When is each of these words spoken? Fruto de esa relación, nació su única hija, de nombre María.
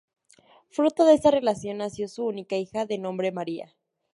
Fruto 0.71 1.05
de 1.05 1.13
esa 1.13 1.29
relación, 1.29 1.77
nació 1.77 2.07
su 2.07 2.25
única 2.25 2.55
hija, 2.55 2.87
de 2.87 2.97
nombre 2.97 3.31
María. 3.31 3.75